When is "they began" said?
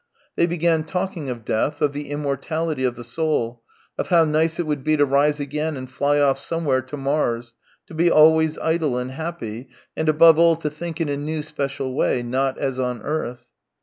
0.35-0.83